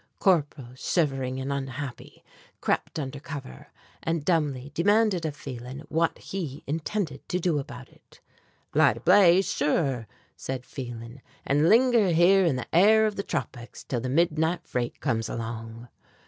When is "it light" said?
7.89-8.97